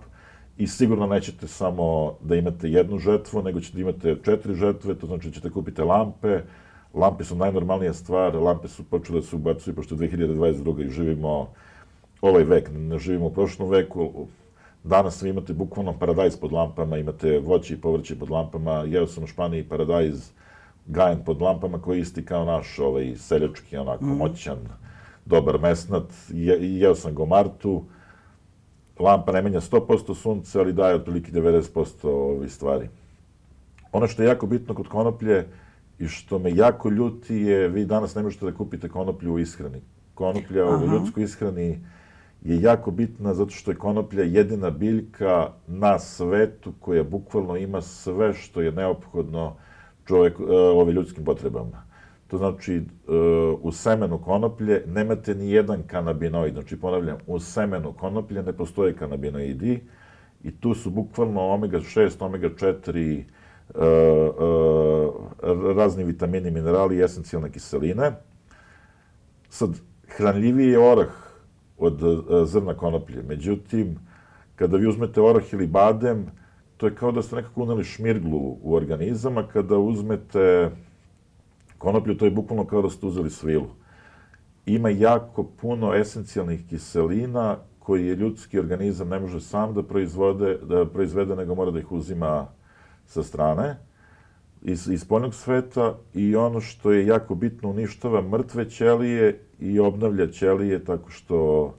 [0.57, 5.07] i sigurno nećete samo da imate jednu žetvu, nego ćete da imate četiri žetve, to
[5.07, 6.39] znači da ćete kupiti lampe,
[6.93, 10.85] lampe su najnormalnija stvar, lampe su počele da se ubacuju, pošto 2022.
[10.85, 11.49] i živimo
[12.21, 14.27] ovaj vek, ne živimo u prošlom veku,
[14.83, 18.71] Danas vi imate bukvalno paradajz pod lampama, imate voće i povrće pod lampama.
[18.71, 20.31] Jeo sam u Španiji paradajz
[20.85, 24.17] gajen pod lampama koji je isti kao naš ovaj, seljački, onako mm.
[24.17, 24.57] moćan,
[25.25, 26.03] dobar mesnat.
[26.29, 27.83] Je, jeo sam go Martu.
[28.99, 32.89] Lampa ne menja 100% sunce, ali daje otprilike 90% ovih stvari.
[33.91, 35.47] Ono što je jako bitno kod konoplje
[35.99, 39.81] i što me jako ljuti je, vi danas ne možete da kupite konoplju u ishrani.
[40.13, 40.85] Konoplja Aha.
[40.85, 41.79] u ljudskoj ishrani
[42.41, 48.33] je jako bitna zato što je konoplja jedina biljka na svetu koja bukvalno ima sve
[48.33, 49.55] što je neophodno
[50.05, 51.83] čovek, e, ove ljudskim potrebama.
[52.27, 52.81] To znači, e,
[53.61, 56.53] u semenu konoplje nemate ni jedan kanabinoid.
[56.53, 59.81] Znači, ponavljam, u semenu konoplje ne postoje kanabinoidi
[60.43, 63.23] i tu su bukvalno omega-6, omega-4, e,
[65.75, 68.11] razni vitamini, minerali i esencijalne kiseline.
[69.49, 69.69] Sad,
[70.07, 71.09] hranljiviji je orah
[71.77, 73.23] od e, zrna konoplje.
[73.23, 73.99] Međutim,
[74.55, 76.25] kada vi uzmete orah ili badem,
[76.77, 80.71] to je kao da ste nekako uneli šmirglu u organizam, a kada uzmete
[81.77, 83.67] konoplju, to je bukvalno kao da ste uzeli svilu.
[84.65, 91.35] Ima jako puno esencijalnih kiselina koji ljudski organizam ne može sam da proizvode, da proizvede,
[91.35, 92.47] nego mora da ih uzima
[93.13, 93.77] sa strane
[94.61, 100.27] iz, iz poljnog sveta i ono što je jako bitno uništava mrtve ćelije i obnavlja
[100.27, 101.73] ćelije tako što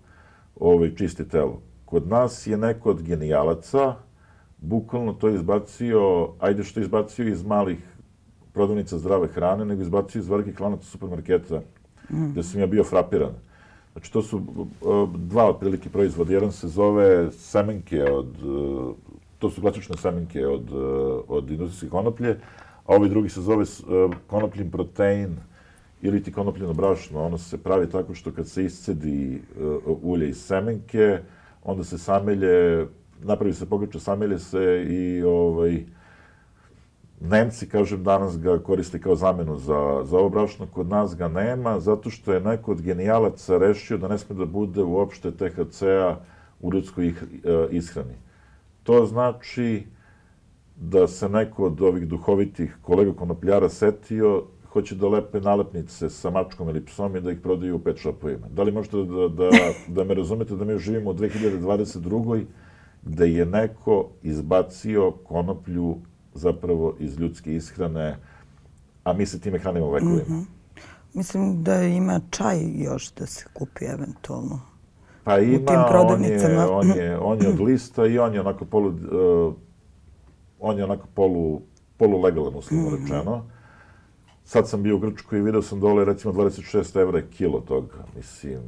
[0.61, 1.62] ovaj, čisti telo.
[1.85, 3.94] Kod nas je neko od genijalaca
[4.59, 7.79] bukvalno to izbacio, ajde što izbacio iz malih
[8.53, 11.61] prodavnica zdrave hrane, nego izbacio iz velikih lanaca supermarketa,
[12.11, 12.31] mm.
[12.31, 13.35] gde sam ja bio frapiran.
[13.92, 14.42] Znači, to su
[15.14, 16.33] dva otprilike proizvoda.
[16.33, 18.37] Jedan se zove semenke od,
[19.38, 20.70] to su klasične semenke od,
[21.29, 22.38] od industrijske konoplje,
[22.87, 23.64] a ovaj drugi se zove
[24.27, 25.37] konopljin protein,
[26.05, 29.42] ili ti konopljeno brašno, ono se pravi tako što kad se iscedi
[29.87, 31.18] uh, ulje iz semenke,
[31.62, 32.87] onda se samelje,
[33.23, 35.85] napravi se pogača, samelje se i ovaj,
[37.20, 41.81] Nemci, kažem, danas ga koriste kao zamenu za, za ovo brašno, kod nas ga nema,
[41.81, 46.16] zato što je neko od genijalaca rešio da ne sme da bude uopšte THC-a
[46.61, 47.14] u ljudskoj
[47.70, 48.14] ishrani.
[48.85, 49.87] To znači
[50.77, 54.44] da se neko od ovih duhovitih kolega konopljara setio
[54.75, 58.49] hoće da lepe nalepnice sa mačkom ili psom i da ih prodaju u pet shopovima.
[58.49, 59.51] Da li možete da, da,
[59.88, 62.44] da me razumete da mi živimo u 2022.
[63.03, 65.97] gde je neko izbacio konoplju
[66.35, 68.16] zapravo iz ljudske ishrane,
[69.05, 70.23] a mi se time hranimo vekovima.
[70.29, 70.44] Mm -hmm.
[71.14, 74.61] Mislim da ima čaj još da se kupi eventualno.
[75.25, 76.69] Pa ima, u tim prodavnicama.
[76.71, 79.55] On je, on, je, on je od lista i on je onako polu, uh,
[80.61, 81.61] on je onako polu,
[81.97, 83.01] polu legalan, uslovno mm -hmm.
[83.03, 83.45] rečeno.
[84.45, 88.05] Sad sam bio u Grčkoj i video sam dole recimo 26 evra kilo toga.
[88.17, 88.61] Mislim,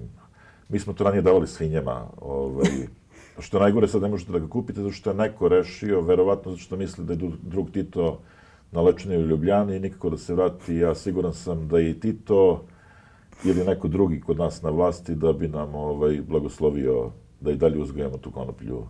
[0.69, 2.07] mi smo to ranije davali svinjama.
[2.21, 2.71] Ovaj,
[3.39, 6.53] što je najgore, sad ne možete da ga kupite, zato što je neko rešio, verovatno
[6.53, 8.19] zato što misli da je drug Tito
[8.73, 10.77] na lečenju u Ljubljani i nikako da se vrati.
[10.77, 12.65] Ja siguran sam da i Tito
[13.45, 17.79] ili neko drugi kod nas na vlasti da bi nam ovaj, blagoslovio da i dalje
[17.79, 18.87] uzgojamo tu konoplju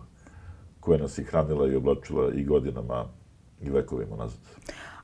[0.79, 3.05] koja nas je hranila i oblačila i godinama
[3.61, 4.39] i vekovima nazad.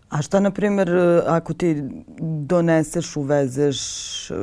[0.10, 0.90] A šta, na primjer,
[1.28, 1.84] ako ti
[2.46, 3.80] doneseš, uvezeš
[4.32, 4.36] e,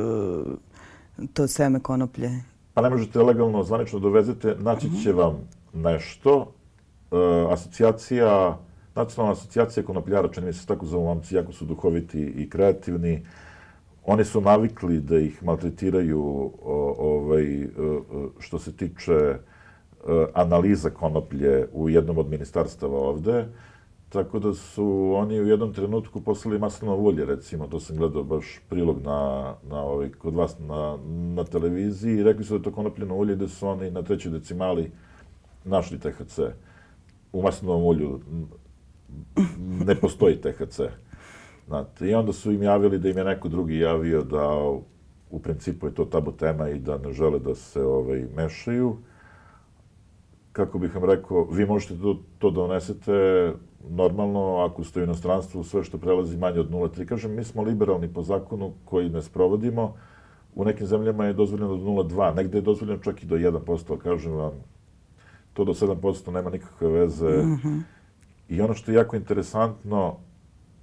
[1.33, 2.31] to seme konoplje?
[2.75, 5.37] Pa ne možete legalno, zvanično dovezete, naći će vam
[5.73, 6.53] nešto.
[7.13, 7.17] E,
[7.53, 8.59] asocijacija,
[8.95, 13.27] nacionalna asocijacija konopljara, čini mi se tako zovu mamci, jako su duhoviti i kreativni.
[14.07, 16.53] Oni su navikli da ih maltretiraju
[16.99, 17.69] ovaj, e,
[18.39, 19.39] što se tiče
[20.35, 23.47] analiza konoplje u jednom od ministarstava ovde.
[24.09, 28.61] Tako da su oni u jednom trenutku poslali maslinovo ulje, recimo, to sam gledao baš
[28.69, 30.99] prilog na, na ovaj, kod vas na,
[31.35, 34.33] na televiziji i rekli su da je to konopljeno ulje da su oni na trećoj
[34.33, 34.91] decimali
[35.65, 36.39] našli THC.
[37.33, 38.21] U maslinovom ulju
[39.87, 40.81] ne postoji THC.
[41.71, 44.59] Znate, I onda su im javili da im je neko drugi javio da
[45.31, 48.97] u principu je to tabu tema i da ne žele da se ovaj, mešaju.
[50.53, 53.53] Kako bih vam rekao, vi možete to, to da donesete
[53.91, 57.05] normalno, ako ste u inostranstvu, sve što prelazi manje od 0,3.
[57.05, 59.95] Kažem, mi smo liberalni po zakonu koji ne sprovodimo.
[60.55, 63.99] U nekim zemljama je dozvoljeno do 0,2, negde je dozvoljeno čak i do 1%, ali
[63.99, 64.53] kažem vam,
[65.53, 67.31] to do 7% nema nikakve veze.
[67.31, 67.81] Mm -hmm.
[68.49, 70.17] I ono što je jako interesantno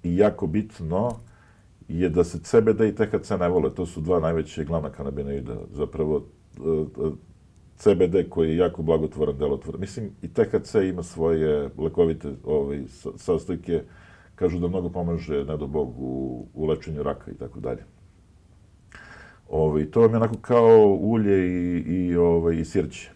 [0.08, 1.20] i jako bitno
[1.88, 3.76] je da se CBD i THC ne vole.
[3.76, 5.56] To su dva najveće glavna kanabinoida.
[5.74, 6.26] Zapravo,
[6.58, 6.62] e,
[7.06, 7.12] e,
[7.78, 9.82] CBD koji je jako blagotvoran, delotvoran.
[9.82, 12.84] Mislim, i THC ima svoje lekovite ovaj,
[13.16, 13.84] sastojke,
[14.36, 17.84] kažu da mnogo pomaže, ne do Bog, u, u lečenju raka i tako dalje.
[19.50, 23.12] Ovaj, to vam je onako kao ulje i, i, ovaj, i sirće.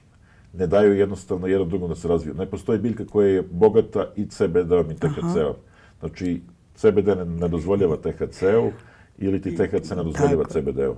[0.54, 2.36] Ne daju jednostavno jednom drugom da se razviju.
[2.36, 5.56] Ne postoji biljka koja je bogata i CBD-om i THC-om.
[6.00, 6.42] Znači,
[6.76, 8.72] CBD ne, ne dozvoljava THC-u
[9.18, 10.96] ili ti THC ne dozvoljava CBD-u.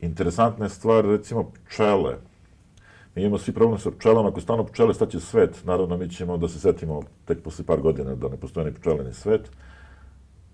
[0.00, 2.16] Interesantna je stvar, recimo, pčele
[3.14, 5.64] Mi imamo svi problem sa pčelama, ako stano pčele, staće svet.
[5.64, 9.04] Naravno, mi ćemo da se setimo tek posle par godina da ne postoje ni pčele
[9.04, 9.50] ni svet.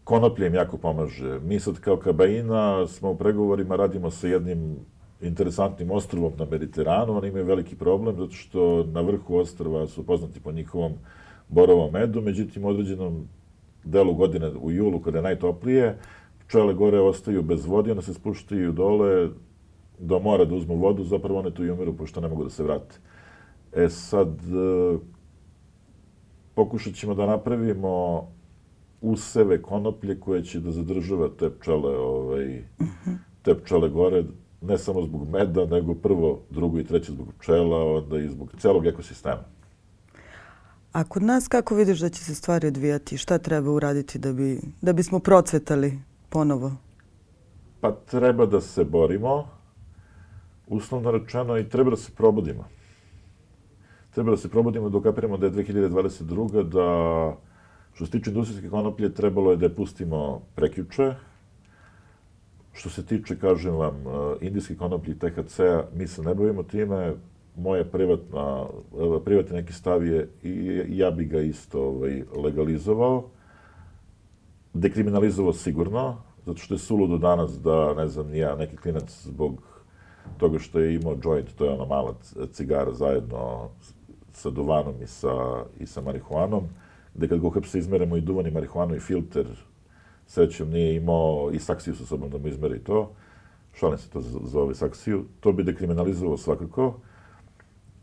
[0.04, 1.38] Konoplje im jako pomaže.
[1.40, 4.76] Mi sad kao Kabaina smo u pregovorima, radimo sa jednim
[5.20, 7.16] interesantnim ostrovom na Mediteranu.
[7.16, 10.92] Oni imaju veliki problem zato što na vrhu ostrva su poznati po njihovom
[11.48, 13.28] borovom medu, međutim u određenom
[13.86, 15.98] delu godine u julu kada je najtoplije,
[16.46, 19.28] pčele gore ostaju bez vode, one se spuštaju dole,
[19.98, 22.62] do mora da uzmu vodu, zapravo one tu i umiru, pošto ne mogu da se
[22.62, 22.98] vrate.
[23.72, 24.98] E sad, e,
[26.54, 28.26] pokušat ćemo da napravimo
[29.00, 32.62] useve konoplje koje će da zadržava te pčele, ovaj,
[33.42, 34.24] te pčele gore,
[34.60, 38.86] ne samo zbog meda, nego prvo, drugo i treće zbog pčela, onda i zbog celog
[38.86, 39.44] ekosistema.
[40.96, 43.18] A kod nas kako vidiš da će se stvari odvijati?
[43.18, 46.72] Šta treba uraditi da, bi, da bismo procvetali ponovo?
[47.80, 49.48] Pa treba da se borimo,
[50.66, 52.64] uslovno rečeno, i treba da se probudimo.
[54.14, 56.62] Treba da se probudimo da ukapiramo da je 2022.
[56.62, 56.88] da
[57.92, 61.14] što se tiče industrijske konoplje trebalo je da je pustimo prekjuče.
[62.72, 67.14] Što se tiče, kažem vam, eh, indijske konoplje i THC-a, mi se ne bavimo time.
[67.56, 68.66] Moja privatna,
[69.24, 73.24] privatni neki stav je i ja bi ga isto ovaj, legalizovao.
[74.74, 76.16] Dekriminalizovao sigurno,
[76.46, 79.62] zato što je suludo danas da, ne znam, ja, neki klinac zbog
[80.38, 82.14] toga što je imao joint, to je ona mala
[82.52, 83.68] cigara zajedno
[84.32, 86.68] sa duvanom i sa, i sa marihuanom,
[87.14, 89.46] gde kad ga uhapse izmeremo i duvan i marihuanu i filter,
[90.26, 93.12] srećom nije imao i saksiju sa sobom da mu izmeri to,
[93.74, 96.94] šalim se to za ovaj saksiju, to bi dekriminalizovao svakako,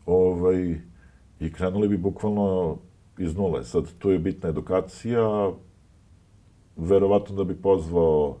[0.06, 0.80] ovaj,
[1.40, 2.78] i krenuli bi bukvalno
[3.18, 3.64] iz nule.
[3.64, 5.52] Sad, tu je bitna edukacija,
[6.76, 8.36] verovatno da bi pozvao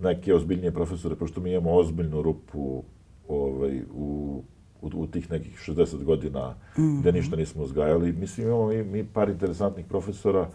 [0.00, 2.82] neke ozbiljnije profesore, pošto mi imamo ozbiljnu rupu
[3.28, 4.42] ovaj, u,
[4.82, 7.00] u, u tih nekih 60 godina mm -hmm.
[7.00, 8.12] gde ništa nismo uzgajali.
[8.12, 10.48] Mislim, imamo mi, mi par interesantnih profesora,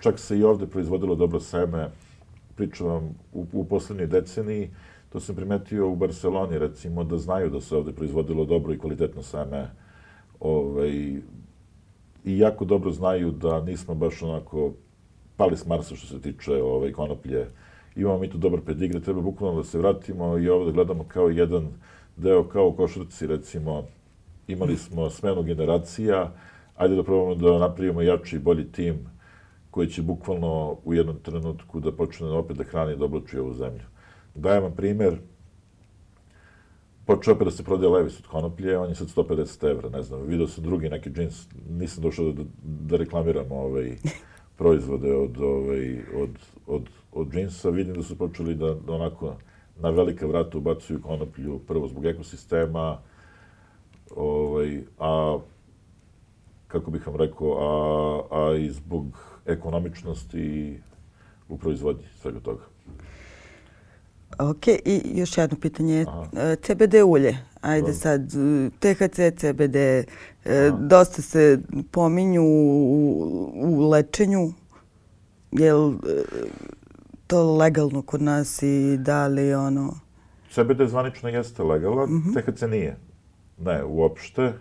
[0.00, 1.90] čak se i ovde proizvodilo dobro seme,
[2.56, 4.70] pričam vam, u, u poslednjoj deceniji,
[5.08, 9.22] to sam primetio u Barceloni, recimo, da znaju da se ovde proizvodilo dobro i kvalitetno
[9.22, 9.70] seme,
[10.44, 10.90] ovaj,
[12.24, 14.72] i jako dobro znaju da nismo baš onako
[15.36, 17.46] pali s Marsa što se tiče ovaj, konoplje.
[17.96, 21.68] Imamo mi tu dobar pedigre, treba bukvalno da se vratimo i ovde gledamo kao jedan
[22.16, 23.84] deo kao u košarci, recimo,
[24.48, 26.32] imali smo smenu generacija,
[26.76, 28.94] ajde da probamo da napravimo jači i bolji tim
[29.70, 33.52] koji će bukvalno u jednom trenutku da počne opet da hrani i da oblači ovu
[33.52, 33.84] zemlju.
[34.34, 35.18] Dajem vam primer,
[37.06, 40.22] počeo opet da se prodaje Levis od konoplje, on je sad 150 evra, ne znam,
[40.26, 43.96] vidio sam drugi neki džins, nisam došao da, da reklamiram ovaj,
[44.58, 46.30] proizvode od, ovaj, od,
[46.66, 49.36] od, od džinsa, vidim da su počeli da, da onako
[49.80, 52.98] na velike vrata ubacuju konoplju, prvo zbog ekosistema,
[54.16, 55.38] ovaj, a
[56.68, 60.78] kako bih vam rekao, a, a i zbog ekonomičnosti
[61.48, 62.62] u proizvodnji svega toga.
[64.38, 66.04] Ok, i još jedno pitanje.
[66.08, 66.26] Aha.
[66.36, 67.38] E, CBD ulje.
[67.60, 67.94] Ajde da.
[67.94, 68.32] sad,
[68.78, 70.06] THC, CBD, e,
[70.44, 70.76] Aha.
[70.80, 71.58] dosta se
[71.90, 74.52] pominju u, u lečenju.
[75.52, 76.22] Je li e,
[77.26, 79.94] to legalno kod nas i da li ono...
[80.50, 82.52] CBD zvanično jeste legalan, mm -hmm.
[82.52, 82.96] THC nije.
[83.58, 84.52] Ne, uopšte.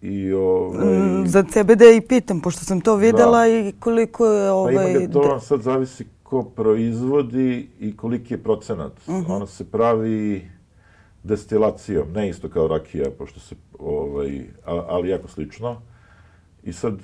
[0.00, 0.98] I ovaj...
[0.98, 3.48] Mm, za CBD i pitam, pošto sam to videla da.
[3.48, 4.74] i koliko je ovaj...
[4.74, 8.92] Pa ima ovaj, ga to vam sad zavisi ko proizvodi i koliki je procenat.
[9.06, 9.24] Uh mhm.
[9.26, 9.36] -huh.
[9.36, 10.48] Ona se pravi
[11.22, 15.80] destilacijom, ne isto kao rakija, pošto se, ovaj, ali jako slično.
[16.62, 16.94] I sad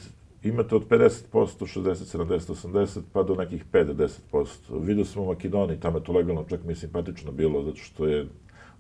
[0.43, 4.47] imate od 50%, 60, 70, 80, pa do nekih 5-10%.
[4.81, 8.07] Vidio smo u Makedoniji, tamo je to legalno, čak mi je simpatično bilo, zato što
[8.07, 8.27] je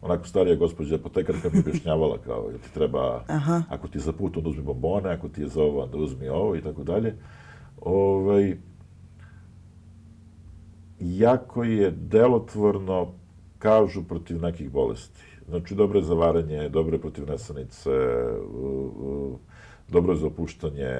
[0.01, 3.63] onako starija gospođa apotekarka mi objašnjavala kao, ti treba, Aha.
[3.69, 6.29] ako ti je za put, onda uzmi bombone, ako ti je za ovo, onda uzmi
[6.29, 7.15] ovo i tako dalje.
[7.81, 8.57] Ovaj,
[11.01, 13.13] jako je delotvorno,
[13.59, 15.23] kažu, protiv nekih bolesti.
[15.49, 17.91] Znači, dobro je za varanje, dobro je protiv nesanice,
[19.89, 20.95] dobro je za opuštanje,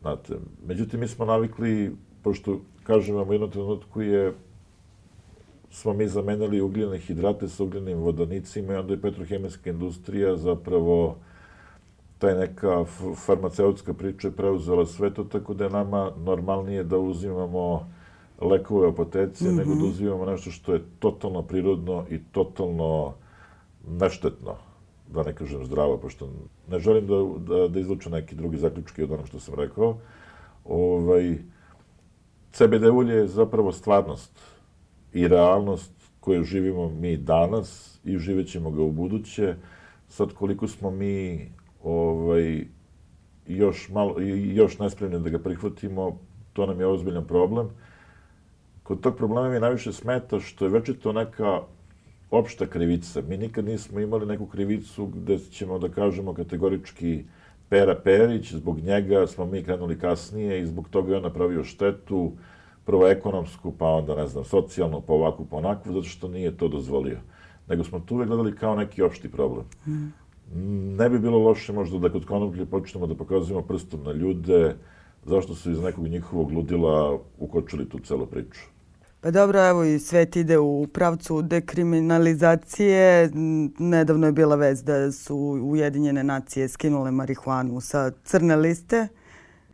[0.00, 0.34] znate.
[0.66, 4.32] Međutim, mi smo navikli, pošto, kažem vam, u jednom trenutku je
[5.74, 11.16] smo mi zamenili ugljene hidrate sa ugljenim vodonicima i onda je petrohemijska industrija zapravo
[12.18, 12.84] taj neka
[13.26, 17.90] farmaceutska priča preuzela sve to, tako da je nama normalnije da uzimamo
[18.40, 19.56] lekove apoteci, mm -hmm.
[19.56, 23.14] nego da uzimamo nešto što je totalno prirodno i totalno
[23.88, 24.56] neštetno,
[25.12, 26.28] da ne kažem zdravo, pošto
[26.70, 27.14] ne želim da,
[27.54, 29.96] da, da izlučem neki drugi zaključki od onog što sam rekao.
[30.64, 31.38] Ovaj,
[32.52, 34.40] CBD ulje je zapravo stvarnost
[35.12, 39.54] i realnost koju živimo mi danas i živet ćemo ga u buduće.
[40.08, 41.48] Sad koliko smo mi
[41.82, 42.64] ovaj,
[43.46, 44.20] još, malo,
[44.54, 46.18] još nespremni da ga prihvatimo,
[46.52, 47.70] to nam je ozbiljan problem
[48.84, 51.60] kod tog problema mi najviše smeta što je večito neka
[52.30, 53.22] opšta krivica.
[53.28, 57.24] Mi nikad nismo imali neku krivicu gde ćemo da kažemo kategorički
[57.68, 62.32] Pera Perić, zbog njega smo mi krenuli kasnije i zbog toga je on napravio štetu,
[62.84, 66.68] prvo ekonomsku, pa onda, ne znam, socijalnu, pa ovakvu, pa onakvu, zato što nije to
[66.68, 67.18] dozvolio.
[67.68, 69.64] Nego smo tu uvek gledali kao neki opšti problem.
[69.86, 70.12] Mm.
[70.96, 74.76] Ne bi bilo loše možda da kod konoplje počnemo da pokazujemo prstom na ljude,
[75.24, 78.73] zašto su iz nekog njihovog ludila ukočili tu celu priču.
[79.24, 83.30] Pa dobro, evo i svet ide u pravcu dekriminalizacije.
[83.78, 89.08] Nedavno je bila vez da su Ujedinjene nacije skinule marihuanu sa crne liste.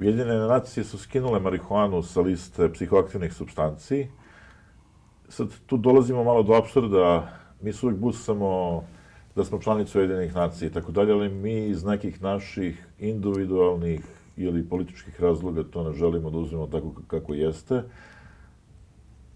[0.01, 4.07] Ujedinjene nacije su skinule marihuanu sa liste psihoaktivnih substanci.
[5.29, 7.29] Sad tu dolazimo malo do absurda.
[7.63, 8.85] Mi se uvijek busamo
[9.37, 14.01] da smo članice Ujedinjenih nacija i tako dalje, ali mi iz nekih naših individualnih
[14.37, 17.83] ili političkih razloga to ne želimo da uzmemo tako kako jeste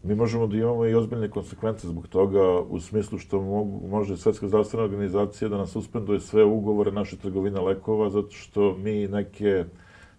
[0.04, 4.48] mi možemo da imamo i ozbiljne konsekvence zbog toga u smislu što mogu, može Svetska
[4.48, 9.64] zdravstvena organizacija da nas suspenduje sve ugovore naše trgovine lekova zato što mi neke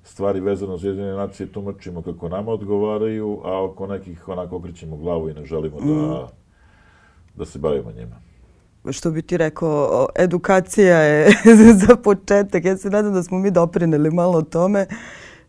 [0.03, 5.29] stvari vezano za jedine nacije tumačimo kako nama odgovaraju, a oko nekih onako okrećemo glavu
[5.29, 6.27] i ne želimo da, mm.
[7.35, 8.15] da se bavimo njima
[8.91, 11.29] što bi ti rekao, edukacija je
[11.87, 12.65] za početak.
[12.65, 14.87] Ja se nadam da smo mi doprineli malo tome.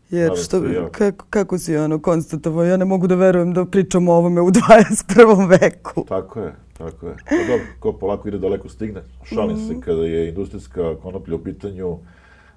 [0.09, 4.15] Jer što, kako, kako si ono konstatovao, ja ne mogu da verujem da pričamo o
[4.15, 5.49] ovome u 21.
[5.49, 6.05] veku.
[6.07, 7.15] Tako je, tako je.
[7.29, 9.03] Pa dobro, ko polako ide daleko stigne.
[9.23, 11.97] Šalim mm se, kada je industrijska konoplja u pitanju,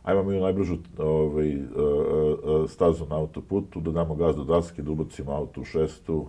[0.02, 1.56] ajmo mi u najbližu ovaj,
[2.68, 6.26] stazu na autoputu, da damo gaz do daske, da ubacimo auto u šestu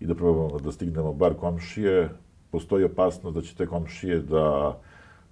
[0.00, 2.10] i da probamo da stignemo bar komšije.
[2.50, 4.78] Postoji opasnost da će te komšije da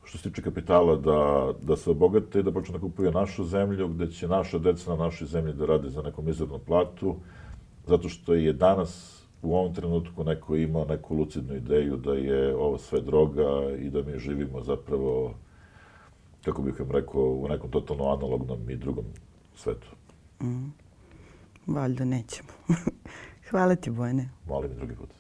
[0.09, 3.89] što se tiče kapitala, da, da se obogate i da počne da kupuju našu zemlju,
[3.89, 7.17] gde će naša deca na našoj zemlji da rade za neku mizernu platu,
[7.87, 12.79] zato što je danas u ovom trenutku neko imao neku lucidnu ideju da je ovo
[12.79, 15.35] sve droga i da mi živimo zapravo,
[16.45, 19.05] kako bih vam rekao, u nekom totalno analognom i drugom
[19.57, 19.89] svetu.
[20.43, 20.73] Mm.
[21.67, 22.53] Valjda nećemo.
[23.51, 24.29] Hvala ti, Bojane.
[24.47, 25.11] Molim drugi put.